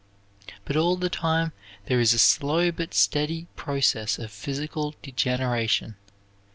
But 0.65 0.75
all 0.75 0.95
the 0.95 1.11
time 1.11 1.51
there 1.85 1.99
is 1.99 2.11
a 2.11 2.17
slow 2.17 2.71
but 2.71 2.95
steady 2.95 3.45
process 3.55 4.17
of 4.17 4.31
physical 4.31 4.95
degeneration. 5.03 5.95